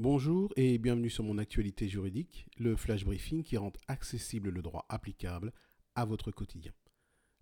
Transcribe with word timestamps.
Bonjour 0.00 0.50
et 0.56 0.78
bienvenue 0.78 1.10
sur 1.10 1.24
mon 1.24 1.36
actualité 1.36 1.86
juridique, 1.86 2.46
le 2.56 2.74
flash 2.74 3.04
briefing 3.04 3.42
qui 3.42 3.58
rend 3.58 3.74
accessible 3.86 4.48
le 4.48 4.62
droit 4.62 4.86
applicable 4.88 5.52
à 5.94 6.06
votre 6.06 6.30
quotidien. 6.30 6.72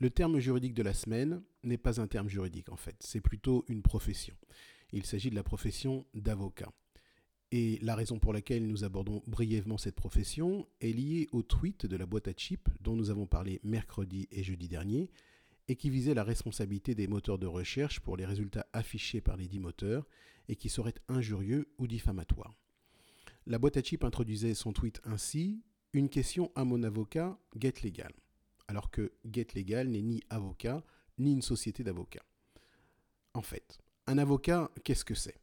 Le 0.00 0.10
terme 0.10 0.40
juridique 0.40 0.74
de 0.74 0.82
la 0.82 0.92
semaine 0.92 1.44
n'est 1.62 1.78
pas 1.78 2.00
un 2.00 2.08
terme 2.08 2.28
juridique 2.28 2.72
en 2.72 2.76
fait, 2.76 2.96
c'est 2.98 3.20
plutôt 3.20 3.64
une 3.68 3.82
profession. 3.82 4.34
Il 4.90 5.06
s'agit 5.06 5.30
de 5.30 5.36
la 5.36 5.44
profession 5.44 6.06
d'avocat. 6.12 6.72
Et 7.52 7.78
la 7.82 7.94
raison 7.94 8.18
pour 8.18 8.32
laquelle 8.32 8.66
nous 8.66 8.82
abordons 8.82 9.22
brièvement 9.28 9.78
cette 9.78 9.94
profession 9.94 10.66
est 10.80 10.92
liée 10.92 11.28
au 11.30 11.44
tweet 11.44 11.86
de 11.86 11.96
la 11.96 12.04
boîte 12.04 12.26
à 12.26 12.32
chips 12.32 12.66
dont 12.80 12.96
nous 12.96 13.10
avons 13.10 13.26
parlé 13.26 13.60
mercredi 13.62 14.26
et 14.32 14.42
jeudi 14.42 14.66
dernier 14.66 15.08
et 15.70 15.76
qui 15.76 15.88
visait 15.88 16.14
la 16.14 16.24
responsabilité 16.24 16.96
des 16.96 17.06
moteurs 17.06 17.38
de 17.38 17.46
recherche 17.46 18.00
pour 18.00 18.16
les 18.16 18.26
résultats 18.26 18.66
affichés 18.72 19.20
par 19.20 19.36
les 19.36 19.46
dix 19.46 19.60
moteurs 19.60 20.04
et 20.48 20.56
qui 20.56 20.68
serait 20.68 20.96
injurieux 21.06 21.68
ou 21.78 21.86
diffamatoire. 21.86 22.56
La 23.46 23.60
boîte 23.60 23.76
à 23.76 23.80
chips 23.80 24.02
introduisait 24.02 24.54
son 24.54 24.72
tweet 24.72 25.00
ainsi 25.04 25.62
Une 25.92 26.08
question 26.08 26.50
à 26.56 26.64
mon 26.64 26.82
avocat, 26.82 27.38
Get 27.56 27.74
Legal. 27.84 28.12
Alors 28.66 28.90
que 28.90 29.12
Get 29.32 29.46
Legal 29.54 29.86
n'est 29.86 30.02
ni 30.02 30.24
avocat 30.28 30.82
ni 31.18 31.30
une 31.34 31.42
société 31.42 31.84
d'avocats. 31.84 32.26
En 33.34 33.42
fait, 33.42 33.78
un 34.08 34.18
avocat, 34.18 34.72
qu'est-ce 34.82 35.04
que 35.04 35.14
c'est? 35.14 35.38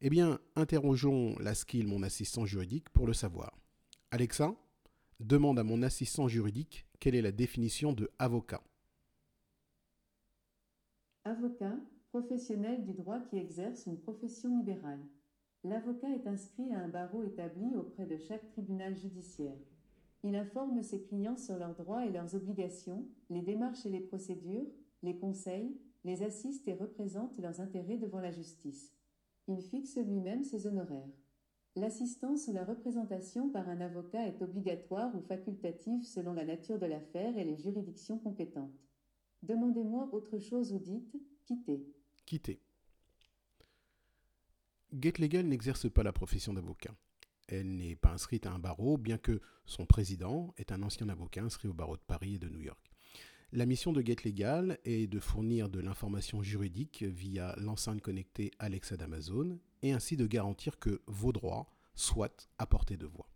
Eh 0.00 0.10
bien, 0.10 0.38
interrogeons 0.54 1.36
la 1.40 1.56
skill, 1.56 1.88
mon 1.88 2.04
assistant 2.04 2.46
juridique, 2.46 2.88
pour 2.90 3.08
le 3.08 3.14
savoir. 3.14 3.58
Alexa, 4.12 4.54
demande 5.18 5.58
à 5.58 5.64
mon 5.64 5.82
assistant 5.82 6.28
juridique 6.28 6.86
quelle 7.00 7.16
est 7.16 7.22
la 7.22 7.32
définition 7.32 7.92
de 7.92 8.08
avocat. 8.20 8.62
Avocat, 11.26 11.74
professionnel 12.10 12.84
du 12.84 12.92
droit 12.92 13.18
qui 13.18 13.36
exerce 13.36 13.86
une 13.86 13.98
profession 13.98 14.56
libérale. 14.58 15.04
L'avocat 15.64 16.08
est 16.10 16.28
inscrit 16.28 16.72
à 16.72 16.78
un 16.78 16.86
barreau 16.86 17.24
établi 17.24 17.74
auprès 17.74 18.06
de 18.06 18.16
chaque 18.16 18.46
tribunal 18.52 18.96
judiciaire. 18.96 19.58
Il 20.22 20.36
informe 20.36 20.84
ses 20.84 21.02
clients 21.02 21.36
sur 21.36 21.58
leurs 21.58 21.74
droits 21.74 22.06
et 22.06 22.12
leurs 22.12 22.36
obligations, 22.36 23.08
les 23.28 23.42
démarches 23.42 23.84
et 23.86 23.90
les 23.90 24.02
procédures, 24.02 24.68
les 25.02 25.18
conseils, 25.18 25.76
les 26.04 26.22
assiste 26.22 26.68
et 26.68 26.74
représente 26.74 27.36
leurs 27.40 27.60
intérêts 27.60 27.98
devant 27.98 28.20
la 28.20 28.30
justice. 28.30 28.94
Il 29.48 29.60
fixe 29.60 29.96
lui-même 29.96 30.44
ses 30.44 30.68
honoraires. 30.68 31.10
L'assistance 31.74 32.46
ou 32.46 32.52
la 32.52 32.64
représentation 32.64 33.48
par 33.48 33.68
un 33.68 33.80
avocat 33.80 34.28
est 34.28 34.42
obligatoire 34.42 35.12
ou 35.16 35.22
facultative 35.22 36.04
selon 36.04 36.34
la 36.34 36.44
nature 36.44 36.78
de 36.78 36.86
l'affaire 36.86 37.36
et 37.36 37.44
les 37.44 37.56
juridictions 37.56 38.20
compétentes. 38.20 38.86
Demandez-moi 39.46 40.08
autre 40.12 40.38
chose 40.38 40.72
ou 40.72 40.78
dites 40.78 41.16
quittez. 41.44 41.86
Quitter. 42.24 42.60
GetLegal 44.92 45.46
n'exerce 45.46 45.88
pas 45.88 46.02
la 46.02 46.12
profession 46.12 46.52
d'avocat. 46.52 46.94
Elle 47.46 47.76
n'est 47.76 47.94
pas 47.94 48.10
inscrite 48.10 48.46
à 48.46 48.52
un 48.52 48.58
barreau, 48.58 48.96
bien 48.96 49.18
que 49.18 49.40
son 49.64 49.86
président 49.86 50.52
est 50.56 50.72
un 50.72 50.82
ancien 50.82 51.08
avocat 51.08 51.44
inscrit 51.44 51.68
au 51.68 51.74
barreau 51.74 51.96
de 51.96 52.02
Paris 52.02 52.34
et 52.34 52.38
de 52.40 52.48
New 52.48 52.60
York. 52.60 52.90
La 53.52 53.66
mission 53.66 53.92
de 53.92 54.02
GetLegal 54.04 54.80
est 54.84 55.06
de 55.06 55.20
fournir 55.20 55.68
de 55.68 55.78
l'information 55.78 56.42
juridique 56.42 57.04
via 57.04 57.54
l'enceinte 57.56 58.00
connectée 58.00 58.50
Alexa 58.58 58.96
d'Amazon 58.96 59.60
et 59.82 59.92
ainsi 59.92 60.16
de 60.16 60.26
garantir 60.26 60.80
que 60.80 61.02
vos 61.06 61.30
droits 61.30 61.68
soient 61.94 62.48
à 62.58 62.66
portée 62.66 62.96
de 62.96 63.06
voix. 63.06 63.28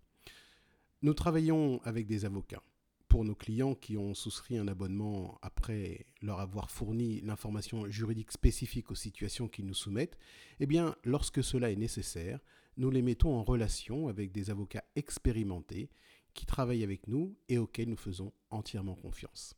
Nous 1.02 1.14
travaillons 1.14 1.80
avec 1.84 2.08
des 2.08 2.24
avocats 2.24 2.64
pour 3.11 3.25
nos 3.25 3.34
clients 3.34 3.75
qui 3.75 3.98
ont 3.98 4.14
souscrit 4.14 4.56
un 4.56 4.69
abonnement 4.69 5.36
après 5.42 6.06
leur 6.22 6.39
avoir 6.39 6.70
fourni 6.70 7.20
l'information 7.22 7.91
juridique 7.91 8.30
spécifique 8.30 8.92
aux 8.92 8.94
situations 8.94 9.48
qu'ils 9.48 9.67
nous 9.67 9.75
soumettent, 9.75 10.17
eh 10.61 10.67
bien, 10.67 10.94
lorsque 11.05 11.42
cela 11.42 11.72
est 11.72 11.77
nécessaire, 11.77 12.39
nous 12.77 12.89
les 12.89 13.02
mettons 13.02 13.34
en 13.34 13.42
relation 13.42 14.06
avec 14.06 14.30
des 14.30 14.48
avocats 14.48 14.84
expérimentés 14.94 15.91
qui 16.34 16.47
travaillent 16.47 16.84
avec 16.84 17.08
nous 17.08 17.36
et 17.48 17.58
auxquels 17.58 17.89
nous 17.89 17.97
faisons 17.97 18.33
entièrement 18.50 18.94
confiance. 18.94 19.56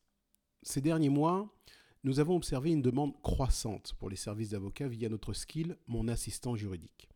Ces 0.63 0.81
derniers 0.81 1.11
mois, 1.11 1.55
nous 2.05 2.21
avons 2.21 2.37
observé 2.37 2.71
une 2.71 2.81
demande 2.81 3.21
croissante 3.21 3.93
pour 3.99 4.09
les 4.09 4.17
services 4.17 4.51
d'avocats 4.51 4.89
via 4.89 5.11
notre 5.11 5.35
skill 5.35 5.77
Mon 5.87 6.09
assistant 6.09 6.57
juridique. 6.57 7.11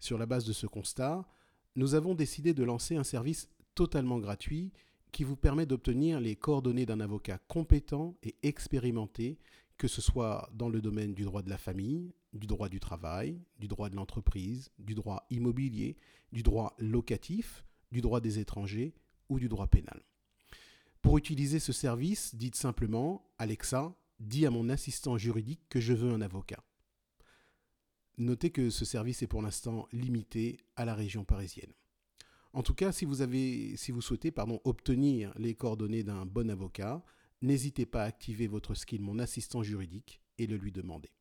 Sur 0.00 0.16
la 0.16 0.24
base 0.24 0.46
de 0.46 0.54
ce 0.54 0.66
constat, 0.66 1.28
nous 1.76 1.94
avons 1.94 2.14
décidé 2.14 2.54
de 2.54 2.64
lancer 2.64 2.96
un 2.96 3.04
service 3.04 3.50
totalement 3.74 4.18
gratuit 4.18 4.72
qui 5.12 5.24
vous 5.24 5.36
permet 5.36 5.66
d'obtenir 5.66 6.20
les 6.20 6.36
coordonnées 6.36 6.86
d'un 6.86 7.00
avocat 7.00 7.38
compétent 7.48 8.16
et 8.22 8.36
expérimenté, 8.42 9.38
que 9.76 9.88
ce 9.88 10.00
soit 10.00 10.50
dans 10.54 10.68
le 10.68 10.80
domaine 10.80 11.14
du 11.14 11.24
droit 11.24 11.42
de 11.42 11.50
la 11.50 11.58
famille, 11.58 12.12
du 12.32 12.46
droit 12.46 12.68
du 12.68 12.80
travail, 12.80 13.40
du 13.58 13.68
droit 13.68 13.88
de 13.88 13.96
l'entreprise, 13.96 14.70
du 14.78 14.94
droit 14.94 15.26
immobilier, 15.30 15.96
du 16.32 16.42
droit 16.42 16.74
locatif, 16.78 17.64
du 17.90 18.00
droit 18.00 18.20
des 18.20 18.38
étrangers 18.38 18.94
ou 19.28 19.38
du 19.38 19.48
droit 19.48 19.66
pénal. 19.66 20.02
Pour 21.00 21.16
utiliser 21.16 21.58
ce 21.58 21.72
service, 21.72 22.34
dites 22.34 22.56
simplement 22.56 23.30
Alexa, 23.38 23.94
dis 24.18 24.46
à 24.46 24.50
mon 24.50 24.68
assistant 24.68 25.16
juridique 25.16 25.60
que 25.68 25.80
je 25.80 25.92
veux 25.92 26.12
un 26.12 26.20
avocat. 26.20 26.62
Notez 28.18 28.50
que 28.50 28.68
ce 28.68 28.84
service 28.84 29.22
est 29.22 29.28
pour 29.28 29.42
l'instant 29.42 29.86
limité 29.92 30.58
à 30.74 30.84
la 30.84 30.94
région 30.94 31.24
parisienne. 31.24 31.72
En 32.58 32.62
tout 32.64 32.74
cas, 32.74 32.90
si 32.90 33.04
vous, 33.04 33.22
avez, 33.22 33.76
si 33.76 33.92
vous 33.92 34.00
souhaitez 34.00 34.32
pardon, 34.32 34.60
obtenir 34.64 35.32
les 35.38 35.54
coordonnées 35.54 36.02
d'un 36.02 36.26
bon 36.26 36.50
avocat, 36.50 37.04
n'hésitez 37.40 37.86
pas 37.86 38.02
à 38.02 38.06
activer 38.06 38.48
votre 38.48 38.74
skill 38.74 39.00
Mon 39.00 39.20
assistant 39.20 39.62
juridique 39.62 40.20
et 40.38 40.48
le 40.48 40.56
lui 40.56 40.72
demander. 40.72 41.12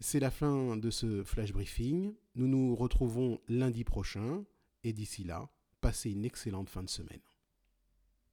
C'est 0.00 0.20
la 0.20 0.30
fin 0.30 0.76
de 0.76 0.90
ce 0.90 1.24
flash 1.24 1.54
briefing. 1.54 2.12
Nous 2.34 2.46
nous 2.46 2.74
retrouvons 2.74 3.40
lundi 3.48 3.84
prochain 3.84 4.44
et 4.84 4.92
d'ici 4.92 5.24
là, 5.24 5.50
passez 5.80 6.10
une 6.10 6.26
excellente 6.26 6.68
fin 6.68 6.82
de 6.82 6.90
semaine. 6.90 7.22